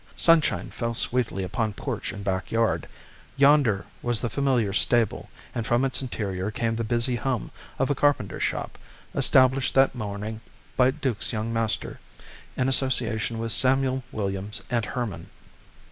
[0.15, 2.87] Sunshine fell sweetly upon porch and backyard;
[3.37, 7.93] yonder was the familiar stable, and from its interior came the busy hum of a
[7.93, 8.79] carpenter shop,
[9.13, 10.41] established that morning
[10.75, 11.99] by Duke's young master,
[12.57, 15.29] in association with Samuel Williams and Herman.